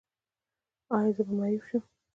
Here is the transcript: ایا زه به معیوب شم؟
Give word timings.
ایا 0.97 1.11
زه 1.15 1.21
به 1.27 1.33
معیوب 1.39 1.63
شم؟ 1.67 1.83